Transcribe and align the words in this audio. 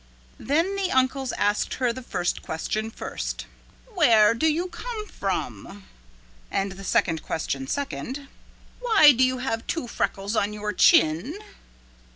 Then 0.39 0.75
the 0.77 0.91
uncles 0.91 1.31
asked 1.33 1.75
her 1.75 1.93
the 1.93 2.01
first 2.01 2.41
question 2.41 2.89
first, 2.89 3.45
"Where 3.85 4.33
do 4.33 4.47
you 4.51 4.67
come 4.67 5.05
from?" 5.05 5.83
and 6.49 6.71
the 6.71 6.83
second 6.83 7.21
question 7.21 7.67
second, 7.67 8.27
"Why 8.79 9.11
do 9.11 9.23
you 9.23 9.37
have 9.45 9.67
two 9.67 9.87
freckles 9.87 10.35
on 10.35 10.53
your 10.53 10.73
chin?" 10.73 11.37